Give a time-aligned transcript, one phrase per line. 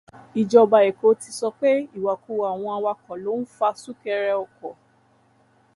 [0.41, 4.73] Ìjọba Èkó ti sọ pé ìwakuwà àwọn awakọ̀ ló ń fa súnkẹrẹ ọkọ̀.